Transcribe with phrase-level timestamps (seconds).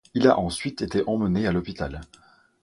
[0.15, 2.01] Il a ensuite été emmené à l'hôpital.